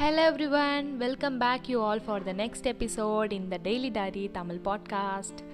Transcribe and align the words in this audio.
Hello 0.00 0.24
everyone, 0.32 0.96
welcome 0.96 1.38
back 1.38 1.68
you 1.68 1.84
all 1.84 2.00
for 2.00 2.22
the 2.22 2.32
next 2.32 2.62
episode 2.62 3.32
in 3.32 3.50
the 3.50 3.58
daily 3.58 3.90
Diary 3.96 4.30
Tamil 4.30 4.60
podcast 4.64 5.44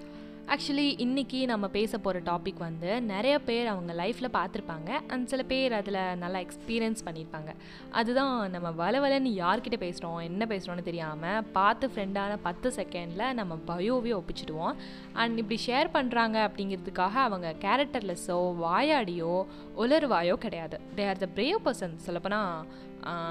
actually 0.46 0.98
இன்றைக்கி 0.98 1.44
நம்ம 1.44 1.68
பேச 1.68 1.98
போகிற 1.98 2.32
topic 2.32 2.58
வந்து 2.58 3.02
நிறைய 3.02 3.38
பேர் 3.38 3.66
அவங்க 3.66 3.92
லைஃப்பில் 3.92 4.28
பார்த்துருப்பாங்க 4.32 5.00
அண்ட் 5.06 5.26
சில 5.26 5.42
பேர் 5.42 5.72
அதில் 5.72 6.16
நல்லா 6.16 6.38
எக்ஸ்பீரியன்ஸ் 6.38 6.96
பண்ணியிருப்பாங்க 7.04 7.54
அதுதான் 7.90 8.50
நம்ம 8.50 8.70
வள 8.70 9.20
யார்கிட்ட 9.20 9.76
பேசுகிறோம் 9.78 10.22
என்ன 10.22 10.44
பேசுகிறோன்னு 10.48 10.82
தெரியாமல் 10.82 11.44
பார்த்து 11.44 11.90
ஃப்ரெண்டான 11.94 12.38
பத்து 12.42 12.72
செகண்டில் 12.76 13.32
நம்ம 13.32 13.58
பயோவே 13.66 14.20
ஒப்பிச்சிடுவோம். 14.20 14.74
அண்ட் 15.12 15.38
இப்படி 15.38 15.60
ஷேர் 15.66 15.88
பண்ணுறாங்க 15.94 16.50
அப்படிங்கிறதுக்காக 16.50 17.12
அவங்க 17.12 17.54
கேரக்டர்லெஸ்ஸோ 17.60 18.54
வாயாடியோ 18.62 19.46
உலர்வாயோ 19.78 20.34
கிடையாது. 20.34 20.80
They 20.96 21.08
are 21.08 21.18
the 21.18 21.28
brave 21.34 21.58
person 21.64 21.96
சொல்லப்போனால் 21.96 22.66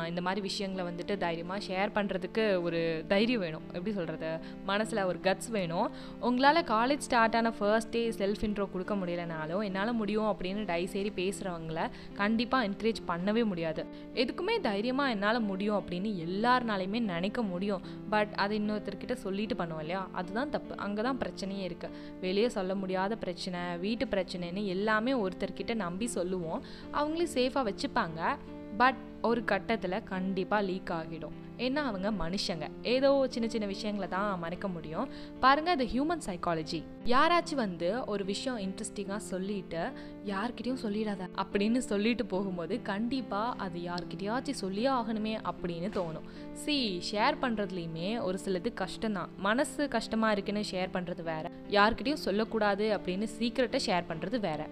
இந்த 0.09 0.21
மாதிரி 0.25 0.41
விஷயங்களை 0.47 0.83
வந்துட்டு 0.89 1.13
தைரியமாக 1.23 1.59
ஷேர் 1.67 1.91
பண்ணுறதுக்கு 1.97 2.43
ஒரு 2.65 2.79
தைரியம் 3.11 3.43
வேணும். 3.45 3.65
எப்படி 3.73 3.93
சொல்கிறது 3.97 4.31
மனசில் 4.69 5.01
ஒரு 5.09 5.19
கட்ஸ் 5.27 5.49
வேணும். 5.57 5.87
உங்களால் 6.29 6.61
காலேஜ் 6.73 7.05
ஸ்டார்ட் 7.07 7.37
ஆன 7.39 7.51
ஃபர்ஸ்ட் 7.59 7.93
டே 7.95 8.03
செல்ஃப் 8.19 8.43
இன்ட்ரோ 8.47 8.67
கொடுக்க 8.73 8.95
முடியலனாலும் 9.01 9.63
என்னால் 9.67 9.93
முடியும் 10.01 10.29
அப்படின்னு 10.31 10.63
டைசேரி 10.71 11.11
பேசுகிறவங்கள 11.19 11.87
கண்டிப்பாக 12.21 12.67
என்கரேஜ் 12.69 13.01
பண்ணவே 13.11 13.45
முடியாது. 13.51 13.83
எதுக்குமே 14.23 14.57
தைரியமாக 14.69 15.13
என்னால் 15.15 15.41
முடியும் 15.51 15.79
அப்படின்னு 15.81 16.11
எல்லாருனாலையுமே 16.27 17.01
நினைக்க 17.13 17.41
முடியும். 17.51 17.85
பட் 18.15 18.33
அதை 18.43 18.59
இன்னொருத்தர்கிட்ட 18.61 19.17
சொல்லிட்டு 19.25 19.55
பண்ணுவோம் 19.61 19.83
இல்லையா? 19.85 20.03
அதுதான் 20.21 20.53
தப்பு. 20.55 20.73
அங்கே 20.87 21.01
தான் 21.09 21.21
பிரச்சனையே 21.23 21.65
இருக்குது 21.69 21.97
வெளியே 22.25 22.49
சொல்ல 22.57 22.71
முடியாத 22.81 23.15
பிரச்சனை 23.25 23.61
வீட்டு 23.85 24.07
பிரச்சனைன்னு 24.15 24.63
எல்லாமே 24.75 25.13
ஒருத்தர்கிட்ட 25.23 25.73
நம்பி 25.85 26.09
சொல்லுவோம். 26.17 26.61
அவங்களே 26.99 27.27
சேஃபாக 27.37 27.67
வச்சுப்பாங்க. 27.69 28.19
பட் 28.77 28.95
ஒரு 29.21 29.43
கட்டத்தில் 29.43 30.03
கண்டிப்பாக 30.03 30.63
லீக் 30.63 30.91
ஆகிடும். 30.93 31.33
ஏன்னா 31.57 31.81
அவங்க 31.89 32.11
மனுஷங்க. 32.11 32.71
ஏதோ 32.81 33.27
சின்ன 33.29 33.49
சின்ன 33.49 33.65
விஷயங்களை 33.67 34.09
தான் 34.09 34.39
மறைக்க 34.39 34.67
முடியும். 34.67 35.09
பாருங்கள் 35.39 35.73
அது 35.73 35.85
ஹியூமன் 35.85 36.23
சைக்காலஜி 36.25 36.83
யாராச்சும் 37.05 37.55
வந்து 37.55 38.05
ஒரு 38.05 38.25
விஷயம் 38.25 38.57
இன்ட்ரெஸ்டிங்காக 38.57 39.17
சொல்லிட்டு 39.17 39.91
யார்கிட்டையும் 40.25 40.81
சொல்லிடாத 40.83 41.27
அப்படின்னு 41.43 41.77
சொல்லிட்டு 41.77 42.25
போகும்போது 42.25 42.81
கண்டிப்பாக 42.81 43.55
அது 43.57 43.79
யார்கிட்டயாச்சும் 43.79 44.61
சொல்லியே 44.63 44.89
ஆகணுமே 44.89 45.37
அப்படின்னு 45.51 45.89
தோணும். 45.99 46.27
சி 46.53 47.01
ஷேர் 47.11 47.37
பண்ணுறதுலையுமே 47.41 48.21
ஒரு 48.21 48.39
சிலது 48.45 48.73
கஷ்டம்தான். 48.83 49.29
மனசு 49.37 49.87
கஷ்டமாக 49.87 50.31
இருக்குன்னு 50.31 50.63
ஷேர் 50.71 50.95
பண்ணுறது 50.97 51.23
வேற. 51.23 51.51
யார்கிட்டையும் 51.69 52.25
சொல்லக்கூடாது 52.27 52.99
அப்படின்னு 52.99 53.23
சீக்கிரட்டை 53.39 53.79
ஷேர் 53.85 54.09
பண்ணுறது 54.09 54.39
வேற. 54.39 54.67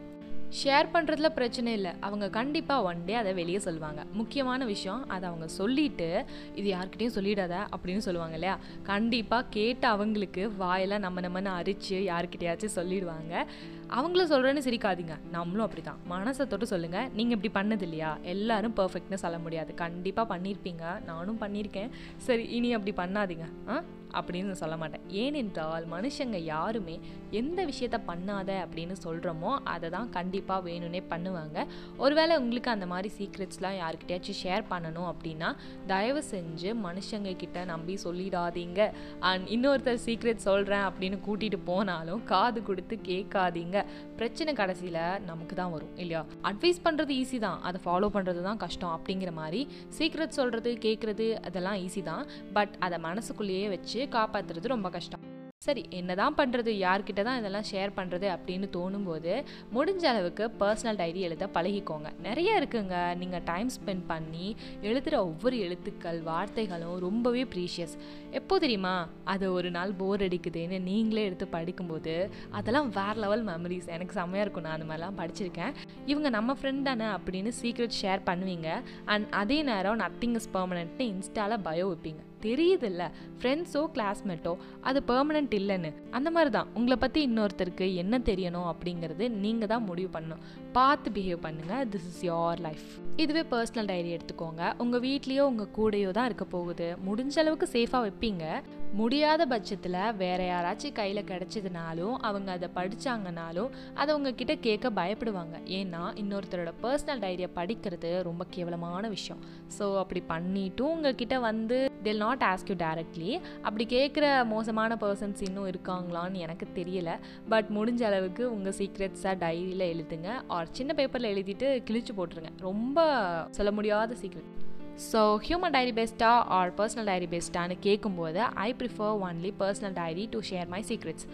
ஷேர் 0.63 0.87
பண்ணுறதுல 0.93 1.29
பிரச்சனை 1.29 1.73
இல்லை. 1.73 1.91
அவங்க 1.99 2.29
கண்டிப்பாக 2.29 2.83
ஒன் 2.83 3.05
டே 3.05 3.13
அதை 3.13 3.33
வெளியே 3.33 3.59
சொல்லுவாங்க. 3.59 4.03
முக்கியமான 4.13 4.65
விஷயம் 4.65 5.07
அதை 5.07 5.29
அவங்க 5.29 5.47
சொல்லிட்டு 5.47 6.25
இது 6.55 6.73
யார்கிட்டையும் 6.73 7.15
சொல்லிடாத 7.15 7.67
அப்படின்னு 7.75 7.97
சொல்லுவாங்க 7.97 8.33
இல்லையா? 8.33 8.57
கண்டிப்பாக 8.83 9.45
கேட்ட 9.49 9.87
அவங்களுக்கு 9.87 10.51
வாயெல்லாம் 10.51 10.99
நம்ம 10.99 11.21
நம்மன்னு 11.21 11.53
அரிச்சு 11.59 11.89
யார்கிட்டயாச்சும் 11.89 12.75
சொல்லிடுவாங்க. 12.75 13.45
அவங்கள 13.89 14.21
சொல்கிறேன்னு 14.31 14.65
சிரிக்காதீங்க. 14.67 15.29
நம்மளும் 15.31 15.67
அப்படி 15.67 15.81
தான் 15.81 15.99
மனசை 16.09 16.47
தொட்டு 16.47 16.67
சொல்லுங்கள் 16.67 17.09
நீங்கள் 17.09 17.39
இப்படி 17.41 17.67
பண்ணது 17.67 17.81
இல்லையா? 17.81 18.17
எல்லாரும் 18.21 18.75
பர்ஃபெக்ட்னு 18.75 19.13
சொல்ல 19.13 19.39
முடியாது. 19.39 19.73
கண்டிப்பாக 19.73 20.37
பண்ணியிருப்பீங்க 20.37 21.03
நானும் 21.03 21.39
பண்ணியிருக்கேன் 21.41 21.89
சரி 22.17 22.43
இனி 22.43 22.73
அப்படி 22.73 23.09
பண்ணாதீங்க. 23.09 23.45
ஆ? 23.67 23.81
அப்படின்னு 24.13 24.51
சொல்ல 24.51 24.77
மாட்டேன். 24.77 25.01
ஏனென்றால் 25.07 25.85
மனுஷங்க 25.91 26.35
யாருமே 26.35 26.99
எந்த 27.31 27.65
விஷயத்த 27.65 27.99
பண்ணாத 28.07 28.65
அப்படின்னு 28.65 28.95
சொல்கிறோமோ 29.03 29.57
அதை 29.63 29.89
தான் 29.89 30.09
கண்டிப்பாக 30.09 30.69
வேணும்னே 30.69 31.03
பண்ணுவாங்க. 31.09 31.65
ஒருவேளை 31.97 32.37
உங்களுக்கு 32.37 32.71
அந்த 32.71 32.85
மாதிரி 32.85 33.13
சீக்ரெட்ஸ்லாம் 33.19 33.77
யாருக்கிட்டையாச்சும் 33.81 34.39
ஷேர் 34.43 34.63
பண்ணணும் 34.69 35.13
அப்படின்னா 35.13 35.55
தயவு 35.87 36.23
செஞ்சு 36.31 36.75
மனுஷங்க 36.83 37.35
கிட்ட 37.35 37.63
நம்பி 37.63 37.97
சொல்லிடாதீங்க. 38.03 38.91
அண்ட் 39.19 39.47
இன்னொருத்தர் 39.47 39.99
சீக்ரெட் 40.05 40.35
சொல்கிறேன் 40.35 40.79
அப்படின்னு 40.79 41.19
கூட்டிகிட்டு 41.27 41.59
போனாலும் 41.65 42.23
காது 42.23 42.63
கொடுத்து 42.63 42.99
கேட்காதீங்க. 43.03 43.78
பிரச்சனை 44.15 44.53
கடைசியில் 44.53 45.01
நமக்கு 45.25 45.55
தான் 45.55 45.71
வரும் 45.71 45.95
இல்லையா? 45.95 46.25
அட்வைஸ் 46.43 46.83
பண்ணுறது 46.83 47.13
ஈஸி 47.21 47.39
தான் 47.39 47.61
அதை 47.61 47.81
ஃபாலோ 47.85 48.09
பண்ணுறது 48.15 48.41
தான் 48.41 48.57
கஷ்டம் 48.57 48.93
அப்படிங்கிற 48.97 49.31
மாதிரி 49.31 49.67
சீக்கிரம் 49.87 50.37
சொல்கிறது 50.39 50.73
கேட்குறது 50.87 51.27
அதெல்லாம் 51.49 51.75
ஈஸி 51.75 52.03
தான். 52.03 52.25
பட் 52.53 52.75
அதை 52.79 52.99
மனசுக்குள்ளேயே 52.99 53.67
வச்சு 53.69 54.07
காப்பாற்றுறது 54.17 54.75
ரொம்ப 54.75 54.89
கஷ்டம். 54.89 55.37
சரி 55.65 55.81
என்னதான் 55.97 56.35
பண்ணுறது 56.39 56.71
யார்கிட்ட 56.83 57.21
தான் 57.27 57.39
இதெல்லாம் 57.39 57.65
ஷேர் 57.69 57.91
பண்ணுறது 57.95 58.27
அப்படின்னு 58.33 58.67
தோணும்போது 58.75 59.31
முடிஞ்ச 59.75 60.03
அளவுக்கு 60.11 60.45
பர்சனல் 60.61 60.99
டைரி 61.01 61.21
எழுத 61.27 61.49
பழகிக்கோங்க. 61.55 62.09
நிறைய 62.27 62.59
இருக்குங்க. 62.59 63.15
நீங்கள் 63.21 63.43
டைம் 63.49 63.69
ஸ்பெண்ட் 63.75 64.05
பண்ணி 64.11 64.45
எழுதுகிற 64.81 65.15
ஒவ்வொரு 65.25 65.57
எழுத்துக்கள் 65.65 66.19
வார்த்தைகளும் 66.29 66.95
ரொம்பவே 67.05 67.43
ப்ரீஷியஸ் 67.55 67.95
எப்போ 68.39 68.59
தெரியுமா? 68.65 68.95
அது 69.33 69.51
ஒரு 69.57 69.71
நாள் 69.77 69.91
போர் 70.03 70.23
அடிக்குதுன்னு 70.27 70.79
நீங்களே 70.89 71.25
எடுத்து 71.31 71.47
படிக்கும்போது 71.57 72.15
அதெல்லாம் 72.59 72.89
வேறு 72.99 73.19
லெவல் 73.25 73.45
மெமரிஸ் 73.51 73.91
எனக்கு 73.97 74.17
செம்மையாக 74.19 74.45
இருக்கும். 74.47 74.67
நான் 74.69 74.77
அந்த 74.79 74.89
மாதிரிலாம் 74.91 75.19
படிச்சிருக்கேன். 75.21 75.75
இவங்க 76.13 76.29
நம்ம 76.37 76.57
ஃப்ரெண்ட் 76.61 76.89
தானே 76.91 77.09
அப்படின்னு 77.17 77.53
சீக்ரெட் 77.61 77.99
ஷேர் 78.01 78.27
பண்ணுவீங்க. 78.31 78.69
அண்ட் 79.05 79.27
அதே 79.43 79.59
நேரம் 79.73 80.01
நத்திங் 80.05 80.39
இஸ் 80.41 80.51
பர்மனெண்ட்னு 80.57 81.11
இன்ஸ்டாவில் 81.13 81.65
பயோ 81.69 81.87
வைப்பீங்க. 81.93 82.23
தெரியுதுல்ல? 82.45 83.03
ஃப்ரெண்ட்ஸோ 83.39 83.81
கிளாஸ்மேட்டோ 83.95 84.53
அது 84.81 84.99
பெர்மனெண்ட் 85.07 85.53
இல்லைன்னு. 85.59 85.91
அந்த 86.17 86.31
மாதிரி 86.31 86.51
தான் 86.57 86.69
உங்களை 86.73 86.97
பற்றி 87.03 87.21
இன்னொருத்தருக்கு 87.29 87.87
என்ன 88.03 88.17
தெரியணும் 88.29 88.69
அப்படிங்கிறது 88.71 89.27
நீங்கள் 89.43 89.71
தான் 89.73 89.87
முடிவு 89.89 90.19
பண்ணணும். 90.19 90.43
பார்த்து 90.77 91.09
பிஹேவ் 91.15 91.45
பண்ணுங்கள் 91.45 91.85
திஸ் 91.93 92.09
இஸ் 92.11 92.23
யோர் 92.31 92.59
லைஃப் 92.67 92.87
இதுவே 93.23 93.43
பர்சனல் 93.53 93.89
டைரி 93.91 94.09
எடுத்துக்கோங்க. 94.17 94.63
உங்கள் 94.83 95.03
வீட்லேயோ 95.07 95.45
உங்கள் 95.51 95.71
கூடையோ 95.77 96.11
தான் 96.17 96.25
இருக்க 96.25 96.45
போகுது. 96.55 96.89
முடிஞ்ச 97.07 97.35
அளவுக்கு 97.43 97.67
சேஃபாக 97.75 98.01
வைப்பீங்க. 98.05 98.45
முடியாத 98.93 99.45
பட்சத்தில் 99.45 99.97
வேற 100.17 100.39
யாராச்சும் 100.43 100.91
கையில் 100.91 101.23
கிடச்சதுனாலும் 101.23 102.15
அவங்க 102.27 102.51
அதை 102.51 102.69
படித்தாங்கனாலும் 102.75 103.69
அதை 103.93 104.15
உங்ககிட்ட 104.15 104.55
கேட்க 104.55 104.89
பயப்படுவாங்க. 104.89 105.55
ஏன்னா 105.79 106.01
இன்னொருத்தரோட 106.21 106.71
பர்சனல் 106.83 107.23
டைரியை 107.25 107.49
படிக்கிறது 107.55 108.23
ரொம்ப 108.23 108.45
கேவலமான 108.49 109.07
விஷயம். 109.07 109.41
ஸோ 109.77 109.97
அப்படி 109.97 110.23
பண்ணிட்டும் 110.27 110.93
உங்ககிட்ட 110.95 111.39
வந்து 111.39 111.91
தில் 112.03 112.17
நாட் 112.17 112.43
ஆஸ்க் 112.49 112.71
யூ 112.71 112.75
டேரக்ட்லி 112.85 113.41
அப்படி 113.61 113.85
கேட்குற 113.95 114.45
மோசமான 114.45 114.95
பர்சன்ஸ் 114.95 115.43
இன்னும் 115.47 115.69
இருக்காங்களான்னு 115.71 116.43
எனக்கு 116.45 116.67
தெரியல. 116.79 117.19
பட் 117.49 117.69
முடிஞ்ச 117.77 118.03
அளவுக்கு 118.03 118.51
உங்கள் 118.55 118.77
சீக்ரெட்ஸாக 118.79 119.35
டைரியில் 119.45 119.85
எழுதுங்க. 119.93 120.31
ஆர் 120.47 120.71
சின்ன 120.71 120.93
பேப்பரில் 120.93 121.33
எழுதிட்டு 121.35 121.69
கிழிச்சு 121.89 122.15
போட்டுருங்க. 122.17 122.53
ரொம்ப 122.59 123.07
சொல்ல 123.51 123.71
முடியாத 123.71 124.15
சீக்ரெட் 124.23 124.67
ஸோ 125.07 125.19
ஹியூமன் 125.45 125.75
டைரி 125.75 125.91
பெஸ்ட்டா 125.99 126.29
ஆர் 126.55 126.71
பர்சனல் 126.77 127.09
டைரி 127.09 127.27
பெஸ்ட்டான்னு 127.33 127.75
கேட்கும்போது 127.79 128.41
I 128.65 128.75
prefer 128.79 129.13
only 129.27 129.51
personal 129.59 129.95
diary 129.99 130.25
to 130.31 130.39
share 130.49 130.67
my 130.67 130.81
secrets 130.89 131.27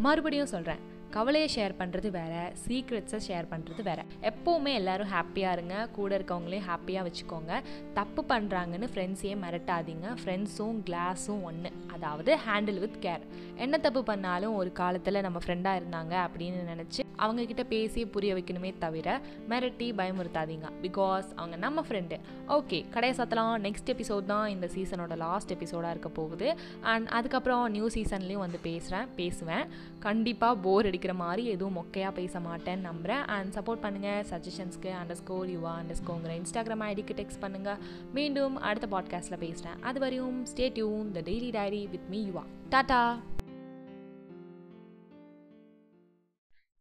மறுபடியும் 0.00 0.50
சொல்கிறேன் 0.52 0.82
கவலையை 1.10 1.48
ஷேர் 1.54 1.74
பண்ணுறது 1.78 2.08
வேறு 2.10 2.40
சீக்ரெட்ஸை 2.64 3.18
ஷேர் 3.26 3.46
பண்ணுறது 3.52 3.82
வேறு. 3.82 4.02
எப்போவுமே 4.30 4.72
எல்லோரும் 4.80 5.10
ஹாப்பியாக 5.14 5.54
இருங்க 5.56 5.76
கூட 5.96 6.18
இருக்கவங்களையும் 6.18 6.68
ஹாப்பியாக 6.70 7.06
வச்சுக்கோங்க. 7.06 7.52
தப்பு 7.94 8.24
பண்ணுறாங்கன்னு 8.28 8.88
ஃப்ரெண்ட்ஸையே 8.94 9.36
மிரட்டாதீங்க. 9.44 10.08
ஃப்ரெண்ட்ஸும் 10.22 10.78
கிளாஸும் 10.88 11.42
ஒன்று 11.50 11.70
அதாவது 11.98 12.38
ஹேண்டில் 12.46 12.78
வித் 12.78 13.04
கேர் 13.04 13.24
என்ன 13.56 13.78
தப்பு 13.78 14.02
பண்ணாலும் 14.02 14.54
ஒரு 14.54 14.72
காலத்தில் 14.72 15.20
நம்ம 15.20 15.38
ஃப்ரெண்டாக 15.44 15.80
இருந்தாங்க 15.80 16.14
அப்படின்னு 16.24 16.60
நினச்சி 16.72 17.02
அவங்கக்கிட்ட 17.18 17.62
பேசி 17.68 18.06
புரிய 18.06 18.34
வைக்கணுமே 18.34 18.78
தவிர 18.78 19.20
மிரட்டி 19.48 19.86
பயமுறுத்தாதீங்க. 20.00 20.66
பிகாஸ் 20.82 21.28
அவங்க 21.36 21.56
நம்ம 21.56 21.82
ஃப்ரெண்டு 21.88 22.16
ஓகே 22.48 22.90
கடையை 22.90 23.16
சத்தலாம். 23.16 23.54
நெக்ஸ்ட் 23.66 23.90
எபிசோட் 23.94 24.24
தான் 24.24 24.48
இந்த 24.48 24.66
சீசனோட 24.74 25.16
லாஸ்ட் 25.16 25.52
எபிசோடாக 25.52 25.90
இருக்க 25.90 26.08
போகுது. 26.08 26.56
அண்ட் 26.80 27.08
அதுக்கப்புறம் 27.08 27.70
நியூ 27.70 27.88
சீசன்லேயும் 27.88 28.44
வந்து 28.44 28.58
பேசுகிறேன் 28.62 29.08
பேசுவேன். 29.16 29.64
கண்டிப்பாக 29.98 30.56
போர் 30.56 30.86
அடிக்கிற 30.86 31.14
மாதிரி 31.14 31.44
எதுவும் 31.46 31.76
மொக்கையாக 31.76 32.12
பேச 32.12 32.38
மாட்டேன்னு 32.38 32.80
நம்புகிறேன் 32.80 33.24
அண்ட் 33.26 33.52
சப்போர்ட் 33.58 33.82
பண்ணுங்கள் 33.82 34.22
சஜஷன்ஸ்க்கு 34.30 34.92
அண்டர் 35.00 35.14
ஸ்கோர் 35.14 35.48
யுவா 35.48 35.74
அண்டர் 35.80 36.00
ஸ்கோங்கிற 36.04 36.34
இன்ஸ்டாகிராம் 36.42 36.86
ஐடிக்கு 36.90 37.18
டெக்ஸ்ட் 37.22 37.42
பண்ணுங்கள் 37.42 37.80
மீண்டும் 38.14 38.56
அடுத்த 38.56 38.88
பாட்காஸ்ட்டில் 38.96 39.38
பேசுகிறேன் 39.38 39.78
அது 39.80 40.00
வரையும் 40.00 40.46
stay 40.46 40.68
tune 40.72 41.10
the 41.12 41.20
daily 41.20 41.50
diary 41.50 41.87
with 41.90 42.08
me 42.08 42.26
Yuva 42.28 42.42
Tata 42.68 43.22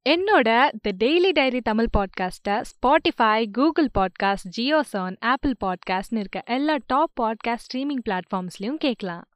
என்னோட 0.09 0.49
த 0.81 0.91
டெய்லி 0.97 1.31
டைரி 1.31 1.61
தமிழ் 1.61 1.87
பாட்காஸ்ட்டை 1.97 2.61
Spotify 2.71 3.51
Google 3.51 3.89
podcast 3.97 4.51
JioSaavn 4.57 5.15
Apple 5.19 5.53
பாட்காஸ்ட்னு 5.65 6.17
இருக்க 6.17 6.43
எல்லா 6.45 6.75
டாப் 6.85 7.21
பாட்காஸ்ட் 7.21 7.65
ஸ்ட்ரீமிங் 7.67 8.03
பிளாட்ஃபார்ம்ஸ்லையும் 8.09 8.75
கேட்கலாம். 8.75 9.27